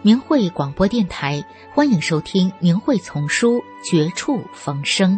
[0.00, 1.44] 明慧广播电台，
[1.74, 5.16] 欢迎收听《明慧丛书·绝处逢生》。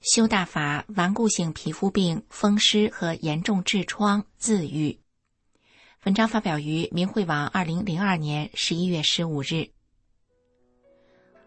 [0.00, 5.00] 修大法，顽固性皮肤病、风湿和严重痔疮自愈。
[6.04, 9.70] 文章发表于明慧网，二零零二年十一月十五日。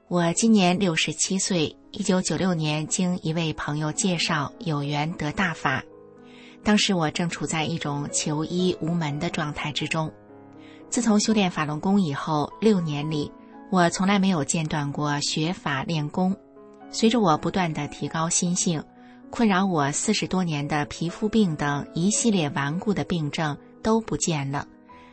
[0.09, 5.81] 我今年六十七岁，一九九六年经一位朋友介绍有缘得大法，
[6.61, 10.11] 当时我正处在一种求医无门的状态之中。
[10.89, 13.31] 自从修炼法轮功以后，六年里
[13.71, 16.35] 我从来没有间断过学法练功。
[16.91, 18.83] 随着我不断的提高心性，
[19.29, 24.67] 困扰我四十多年的皮肤病等一系列顽固的病症都不见了，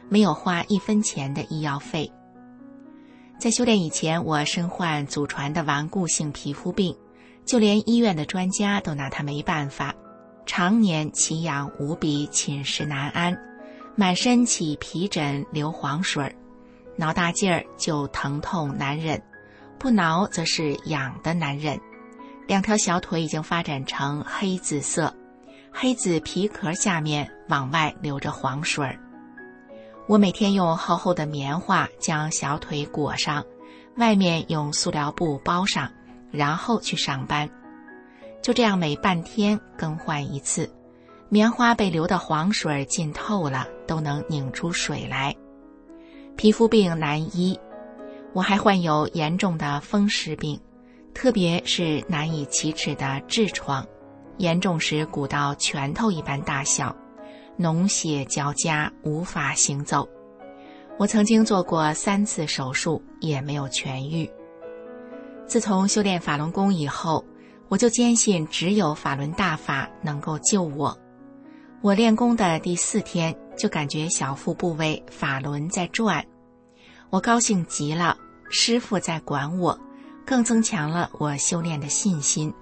[0.09, 2.11] 没有花一分钱的医药费。
[3.41, 6.95] 在修炼以前，我身患祖传的顽固性皮肤病，
[7.47, 9.95] 就连医院的专家都拿他没办法，
[10.45, 13.35] 常年奇痒无比，寝食难安，
[13.97, 16.31] 满身起皮疹、流黄水儿，
[16.97, 19.19] 挠大劲儿就疼痛难忍，
[19.79, 21.81] 不挠则是痒的难忍，
[22.47, 25.15] 两条小腿已经发展成黑紫色，
[25.73, 29.01] 黑紫皮壳下面往外流着黄水儿。
[30.07, 33.45] 我每天用厚厚的棉花将小腿裹上，
[33.97, 35.89] 外面用塑料布包上，
[36.33, 37.49] 然后去上班。
[38.43, 40.69] 就这样每半天更换一次，
[41.29, 45.35] 棉花被流的黄水浸透了，都能拧出水来。
[46.37, 47.59] 皮肤病难医，
[48.33, 50.59] 我还患有严重的风湿病，
[51.15, 53.87] 特别是难以启齿的痔疮，
[54.39, 56.97] 严重时鼓到拳头一般大小。
[57.61, 60.09] 脓血交加，无法行走。
[60.99, 64.29] 我曾经做过三次手术，也没有痊愈。
[65.47, 67.23] 自从修炼法轮功以后，
[67.69, 70.99] 我就坚信只有法轮大法能够救我。
[71.83, 76.25] 我练功的第四天，就感觉小腹部位法轮在转，
[77.11, 78.17] 我高兴极了。
[78.49, 79.79] 师傅在管我，
[80.27, 82.53] 更增强了我修炼的信心。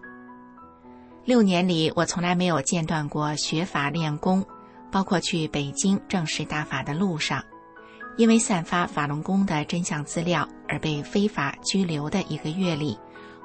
[1.24, 4.44] 六年里，我从来没有间断过学法练功。
[4.90, 7.42] 包括去北京正式大法的路上，
[8.16, 12.98] 因为散发法轮功的真相资料而被非法拘留的一个月里，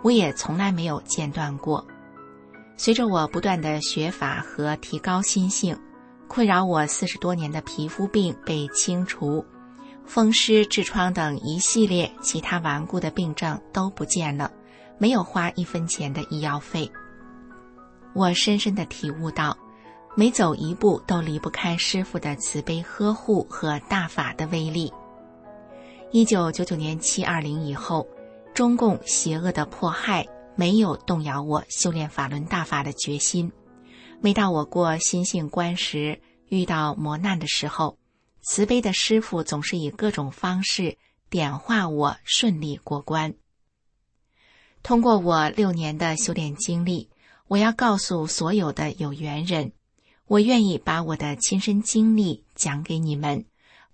[0.03, 1.85] 我也从来没有间断过。
[2.75, 5.77] 随着我不断的学法和提高心性，
[6.27, 9.45] 困扰我四十多年的皮肤病被清除，
[10.05, 14.51] 风湿、痔疮等一系列其他顽固的病症都不见了，
[14.97, 16.91] 没有花一分钱的医药费。
[18.13, 19.55] 我深深的体悟到。
[20.15, 24.93] 每走一步都离不开师傅的慈悲呵护和大法的威力。
[26.11, 28.07] 一九九九年七二零以后，
[28.53, 33.51] 中共邪恶的迫害没有动摇我修炼法轮大法的决心。
[34.21, 37.97] 每到我过心性关时，遇到磨难的时候，
[38.41, 40.95] 慈悲的师傅总是以各种方式
[41.31, 43.33] 点化我，顺利过关。
[44.83, 47.09] 通过我六年的修炼经历，
[47.47, 49.71] 我要告诉所有的有缘人。
[50.27, 53.45] 我愿意把我的亲身经历讲给你们，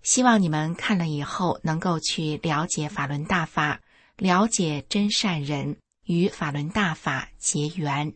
[0.04, 3.82] 希望你们看了以后能够去了解法轮大法，
[4.16, 8.14] 了解真善人，与法轮大法结缘。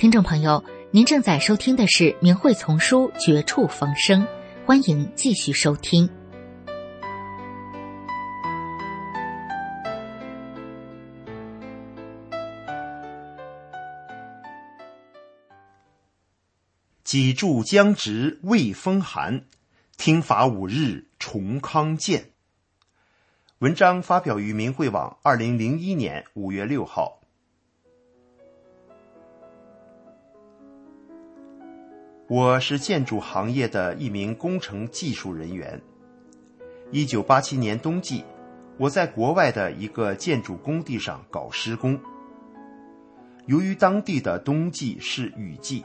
[0.00, 4.22] 听众朋友，您正在收听的是明慧丛书《绝处逢生》，
[4.64, 6.08] 欢迎继续收听。
[17.04, 19.44] 几柱将直未风寒，
[19.98, 22.30] 听法五日重康健。
[23.58, 27.19] 文章发表于明慧网，二零零一年五月六号。
[32.30, 35.82] 我是建筑行业的一名工程技术人员。
[36.92, 38.24] 一九八七年冬季，
[38.78, 41.98] 我在国外的一个建筑工地上搞施工。
[43.46, 45.84] 由于当地的冬季是雨季。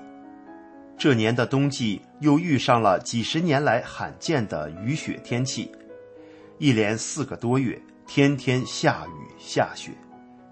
[0.96, 5.72] 这年的冬季又遇上了几十年来罕见的雨雪天气，
[6.60, 9.90] 一连四个多月，天天下雨下雪，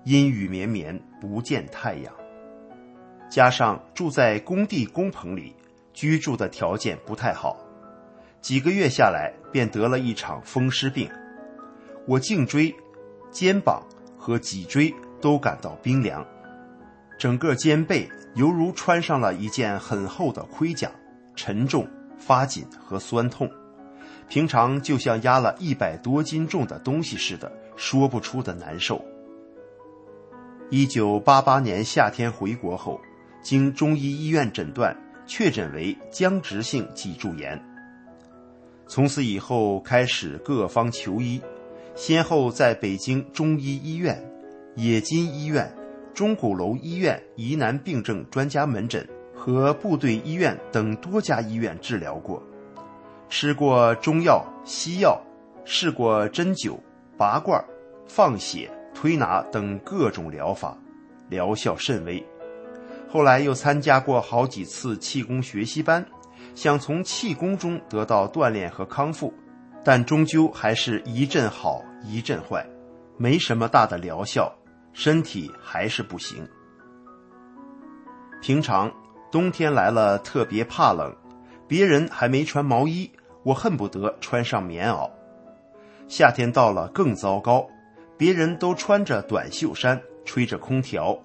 [0.06, 2.12] 阴雨绵绵，不见太阳。
[3.30, 5.56] 加上住在工地工棚里，
[5.94, 7.58] 居住的条件不太好，
[8.42, 11.10] 几个月下来便得了一场风湿病。
[12.06, 12.76] 我颈椎、
[13.32, 13.82] 肩膀
[14.18, 16.26] 和脊椎都感到冰凉。
[17.18, 20.92] 整个肩背犹如穿上了一件很厚的盔甲，
[21.36, 21.88] 沉重、
[22.18, 23.50] 发紧和酸痛，
[24.28, 29.04] 平常就像压了一百多斤重的东西似的，说不出的难受。
[30.70, 33.00] 一九八八年夏天回国后，
[33.42, 34.98] 经中医医院诊断，
[35.36, 37.60] 确诊为僵直性脊柱炎。
[38.86, 41.42] 从此以后，开始各方求医，
[41.96, 44.24] 先后在北京中医医院、
[44.76, 45.68] 冶金医院。
[46.14, 52.40] 钟鼓楼医院疑难病症专家门诊和部队医院等多家医院治疗过，
[53.28, 55.20] 吃过中药、西药，
[55.66, 56.78] 试过针灸、
[57.18, 57.60] 拔罐、
[58.08, 60.78] 放血、推拿等各种疗法，
[61.28, 62.24] 疗效甚微。
[63.14, 66.04] 后来又参加过好几次气功学习班，
[66.56, 69.32] 想从气功中得到锻炼和康复，
[69.86, 72.68] 但终究还是一阵好一阵坏，
[73.16, 74.52] 没什么大的疗效。
[74.94, 76.48] 身体还是不行。
[78.42, 78.92] 平常
[79.32, 81.16] 冬天来了特别怕冷，
[81.68, 83.12] 别人还没穿毛衣，
[83.44, 85.08] 我恨不得穿上棉袄。
[86.08, 87.68] 夏天到了更糟糕，
[88.18, 91.16] 别人都穿着短袖衫，吹着空调，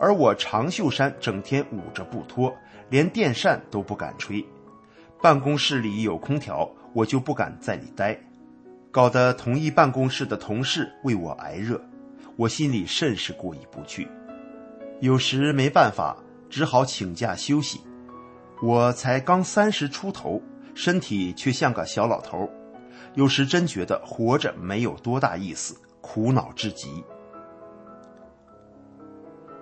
[0.00, 2.56] 而我长袖衫整天捂着不脱，
[2.88, 4.42] 连电扇都不敢吹。
[5.20, 8.18] 办公室里有空调，我就不敢在里待，
[8.90, 11.78] 搞得同一办公室的同事为我挨热。
[12.36, 14.08] 我心里甚是过意不去，
[15.00, 16.16] 有时没办法，
[16.48, 17.82] 只好请假休息。
[18.62, 20.40] 我才刚三十出头，
[20.74, 22.48] 身体却像个小老头，
[23.12, 27.04] 有时真觉得活着没有多大意思，苦恼至极。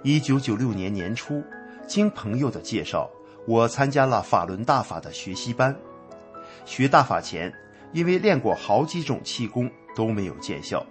[0.05, 1.43] 一九九六年年初，
[1.87, 3.11] 经朋友的介绍，
[3.47, 5.75] 我参加了法轮大法的学习班。
[6.64, 7.52] 学大法前，
[7.93, 10.87] 因为练过好几种气功都没有见效。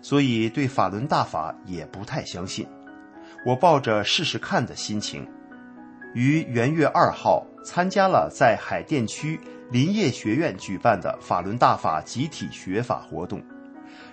[0.00, 2.66] 所以对法轮大法也不太相信，
[3.46, 5.24] 我抱着试试看的心情，
[6.12, 13.40] 于元月二号参加了在海淀区林业学院举办的法轮大法集体学法活动，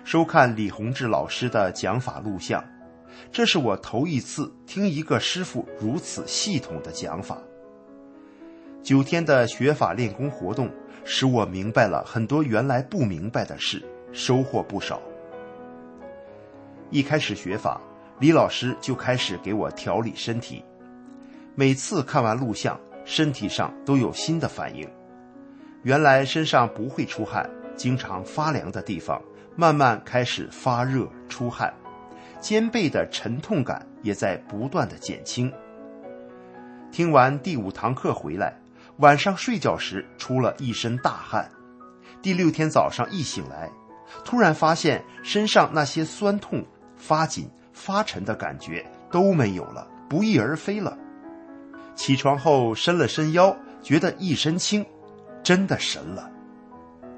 [0.04, 2.64] 收看李洪志老师的讲法录像，
[3.30, 7.38] 这是我头一次听一个师傅如此系统的讲法。
[8.82, 10.70] 九天的学法练功活动，
[11.04, 15.00] 使我明白了很多原来不明白的事，收获不少。
[16.90, 17.80] 一开始学法，
[18.18, 20.64] 李老师就开始给我调理身体。
[21.54, 24.88] 每次看完录像，身体上都有新的反应。
[25.82, 29.22] 原来身上不会出汗、经常发凉的地方，
[29.56, 31.72] 慢慢开始发热出汗。
[32.40, 35.52] 肩背的沉痛感也在不断的减轻。
[36.90, 38.58] 听完第五堂课回来，
[38.96, 41.48] 晚上睡觉时出了一身大汗。
[42.20, 43.70] 第六天早上一醒来，
[44.24, 46.64] 突然发现身上那些酸痛。
[46.96, 50.98] 发紧、发沉的感觉都没有了，不翼而飞了。
[51.94, 54.84] 起床后伸了伸腰，觉得一身轻，
[55.42, 56.30] 真的神了。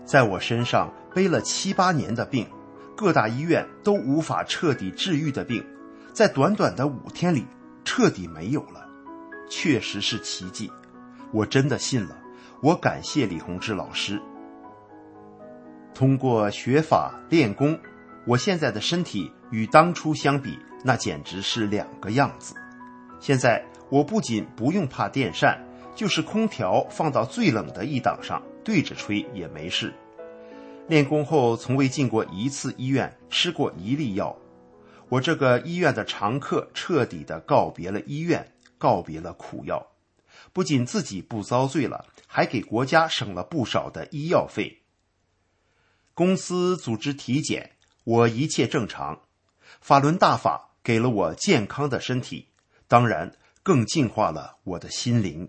[0.05, 2.47] 在我身上背了七八年的病，
[3.03, 5.67] 各大医院都无法彻底治愈的病，
[6.13, 7.45] 在短短的五天里
[7.85, 8.87] 彻底没有了，
[9.51, 10.71] 确实是奇迹。
[11.33, 12.17] 我真的信了，
[12.61, 14.23] 我感谢李洪志老师。
[15.93, 17.77] 通过学法练功。
[18.25, 22.55] 我现在的身体与当初相比，那简直是两个样子。
[23.19, 25.61] 现在我不仅不用怕电扇，
[25.97, 29.93] 就是空调放到最冷的一档上对着吹也没事。
[30.93, 34.37] 练功后从未进过一次医院，吃过一粒药。
[35.09, 39.87] 我这个医院的常客彻底的告别了医院，告别了苦药，
[40.53, 44.83] 不仅自己不遭罪了，还给国家省了不少的医药费。
[46.13, 47.71] 公司组织体检，
[48.05, 49.23] 我一切正常。
[49.81, 52.49] 法轮大法给了我健康的身体，
[52.87, 55.49] 当然更净化了我的心灵。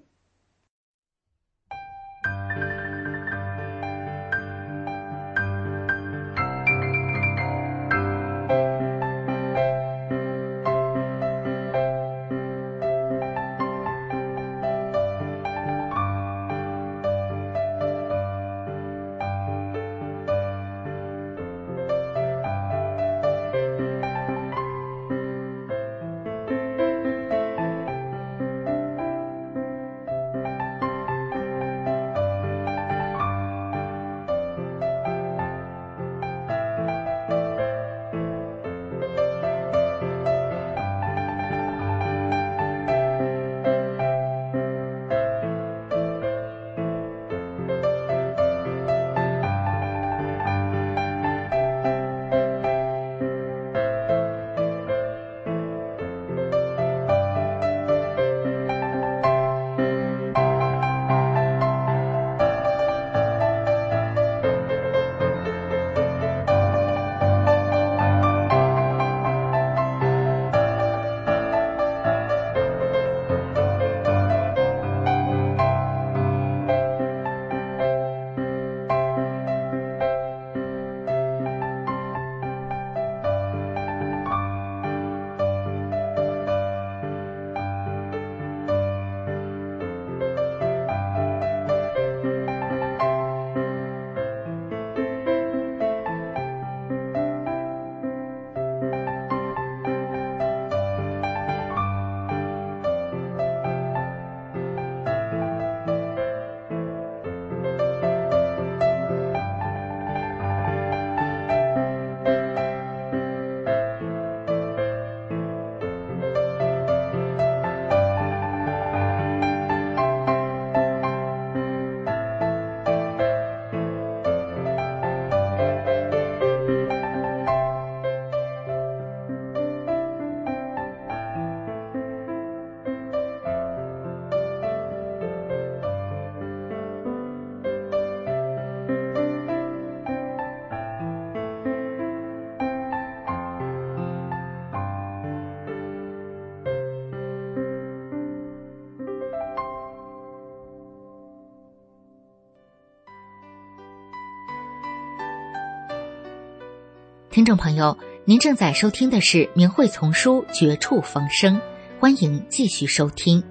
[157.33, 161.55] 听众朋友，您正在收听的是《明慧丛书》《绝处逢生》，
[161.99, 163.43] 欢迎继续收听。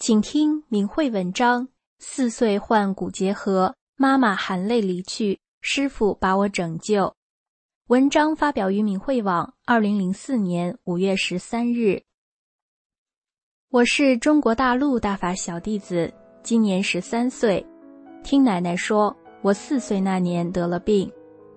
[0.00, 1.68] 请听明慧文章：
[2.00, 7.14] 四岁患骨结核，妈妈含泪离去，师傅把我拯救。
[7.86, 12.02] 文章发表于明慧网，二零零四年五月十三日。
[13.72, 16.12] 我是中国大陆大法小弟子，
[16.42, 17.66] 今年十三岁。
[18.22, 21.10] 听奶奶说，我四岁那年得了病，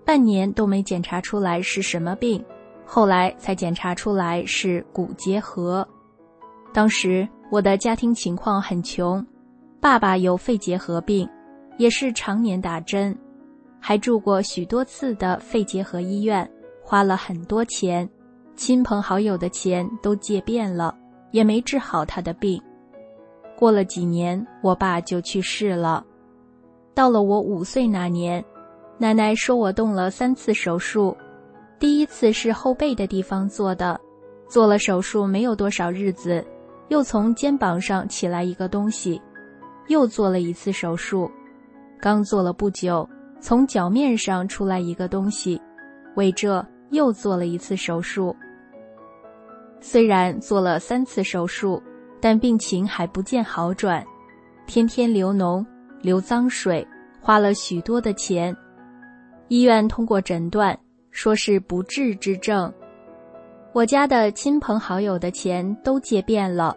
[0.05, 2.41] 半年都没检查出来是什么病，
[2.85, 5.85] 后来才检查出来是骨结核。
[6.73, 9.21] 当时我的家庭情况很穷，
[9.81, 11.29] 爸爸有肺结核病，
[11.77, 13.13] 也是常年打针，
[13.77, 16.49] 还住过许多次的肺结核医院，
[16.81, 18.09] 花了很多钱，
[18.55, 20.95] 亲朋好友的钱都借遍了。
[21.35, 22.61] 也没治好他的病。
[23.57, 26.01] 过了几年，我爸就去世了。
[26.93, 28.41] 到了我五岁那年，
[28.97, 31.13] 奶奶说我动了三次手术，
[31.77, 33.99] 第一次是后背的地方做的，
[34.47, 36.41] 做了手术没有多少日子，
[36.87, 39.21] 又从肩膀上起来一个东西，
[39.89, 41.29] 又做了一次手术，
[41.99, 43.05] 刚做了不久，
[43.41, 45.61] 从脚面上出来一个东西，
[46.15, 48.33] 为这又做了一次手术。
[49.87, 51.79] 虽然做了三次手术，
[52.19, 54.03] 但病情还不见好转，
[54.65, 55.63] 天天流脓、
[56.01, 56.85] 流脏水，
[57.21, 58.53] 花了许多的钱。
[59.47, 60.75] 医院通过诊断，
[61.11, 62.73] 说是不治之症。
[63.73, 66.75] 我家的亲朋好友的钱都借遍了，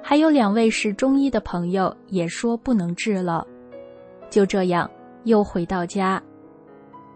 [0.00, 3.44] 还有两位是中医的朋友也说不能治了。
[4.30, 4.88] 就这样，
[5.24, 6.22] 又回到家，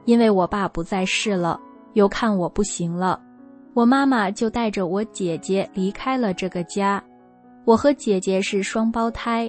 [0.05, 1.61] 因为我爸不在世了，
[1.93, 3.23] 又看我不行了。
[3.79, 7.01] 我妈妈就带着我姐姐离开了这个家，
[7.65, 9.49] 我和姐姐是双胞胎。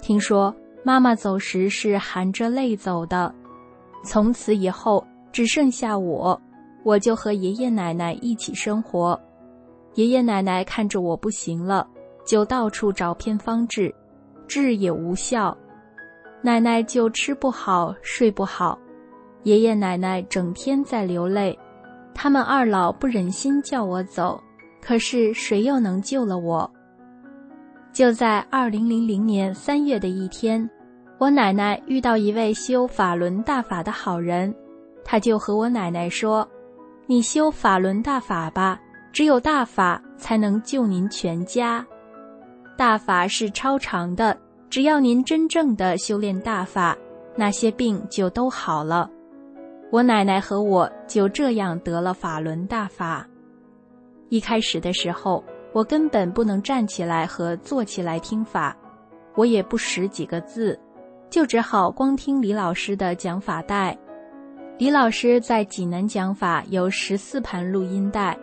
[0.00, 3.30] 听说妈妈走时是含着泪走的。
[4.02, 6.40] 从此以后，只剩下我，
[6.82, 9.20] 我就和爷爷奶奶一起生活。
[9.96, 11.86] 爷爷奶奶看着我不行了，
[12.24, 13.94] 就到处找偏方治，
[14.48, 15.54] 治也无效。
[16.40, 18.78] 奶奶就吃不好，睡不好。
[19.42, 21.58] 爷爷奶奶整天在流泪，
[22.18, 24.42] 他们二老不忍心叫我走，
[24.80, 26.68] 可是谁又能救了我？
[27.92, 30.68] 就在二零零零年三月的一天，
[31.18, 34.52] 我奶奶遇到一位修法轮大法的好人，
[35.04, 36.48] 他就和我奶奶说
[37.06, 38.80] ：“你修法轮大法吧，
[39.12, 41.86] 只有大法才能救您全家。
[42.78, 44.36] 大法是超长的，
[44.70, 46.96] 只要您真正的修炼大法，
[47.36, 49.10] 那些病就都好了。”
[49.90, 53.26] 我奶奶和我就这样得了法轮大法。
[54.28, 55.42] 一开始的时候。
[55.72, 58.74] 我根本不能站起来和坐起来听法，
[59.34, 60.78] 我也不识几个字，
[61.28, 63.94] 就只好光听李老师的讲法带。
[64.78, 68.38] 李老师在济南讲法有十四盘录音带，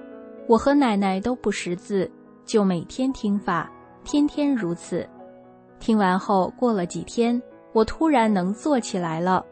[0.48, 2.08] 我和奶奶都不识字，
[2.46, 3.68] 就每天听法，
[4.04, 5.04] 天天如此。
[5.80, 7.42] 听完后，过了几天，
[7.74, 9.44] 我突然能坐起来了。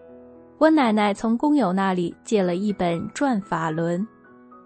[0.61, 3.99] 我奶奶从工友那里借了一本《转法轮》，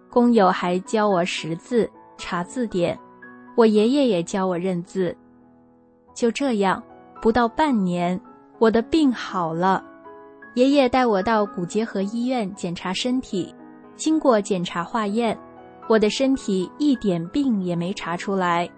[0.10, 3.00] 工友还教我识字、查字典。
[3.56, 5.16] 我爷爷也教我认字，
[6.14, 6.84] 就这样，
[7.22, 8.20] 不到半年，
[8.60, 9.82] 我的病好了。
[10.56, 13.56] 爷爷带我到骨结核医院检查身体，
[13.96, 15.38] 经过检查化验，
[15.88, 18.70] 我的身体一点病也没查出来。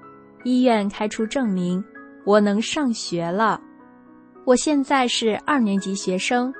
[0.43, 1.84] 医院开出证明，
[2.25, 3.60] 我能上学了。
[4.45, 6.53] 我现在是二年级学生，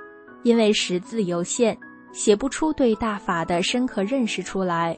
[0.44, 1.78] 因为识字有限，
[2.12, 4.98] 写不出对大法的深刻认识出来，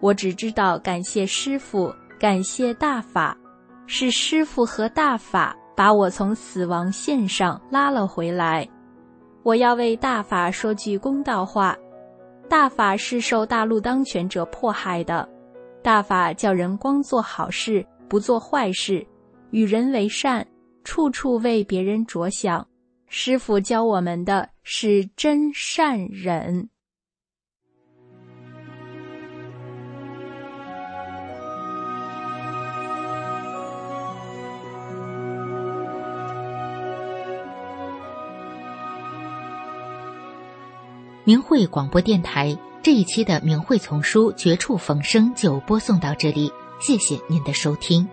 [0.00, 1.94] 我只知道感谢师傅。
[2.18, 3.38] 感谢大法，
[3.86, 8.68] 是师傅和大法把我从死亡线上拉了回来。
[9.44, 11.76] 我要为大法说句公道话：
[12.48, 15.28] 大法是受大陆当权者迫害的，
[15.80, 19.06] 大法叫人光做好事，不做坏事，
[19.52, 20.44] 与人为善，
[20.82, 22.66] 处处为别人着想。
[23.08, 26.68] 师傅教我们的是真善忍。
[41.24, 48.08] 明慧广播电台这一期的明慧丛书《绝处逢生》就播送到这里，谢谢您的收听。